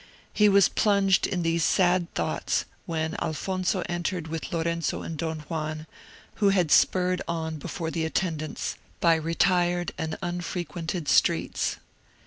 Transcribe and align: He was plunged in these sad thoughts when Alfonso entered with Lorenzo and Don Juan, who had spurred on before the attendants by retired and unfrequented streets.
He 0.33 0.49
was 0.49 0.67
plunged 0.67 1.27
in 1.27 1.43
these 1.43 1.63
sad 1.63 2.11
thoughts 2.15 2.65
when 2.87 3.13
Alfonso 3.21 3.83
entered 3.87 4.29
with 4.29 4.51
Lorenzo 4.51 5.03
and 5.03 5.15
Don 5.15 5.41
Juan, 5.41 5.85
who 6.37 6.49
had 6.49 6.71
spurred 6.71 7.21
on 7.27 7.59
before 7.59 7.91
the 7.91 8.03
attendants 8.03 8.77
by 8.99 9.13
retired 9.13 9.91
and 9.99 10.17
unfrequented 10.23 11.07
streets. 11.07 11.77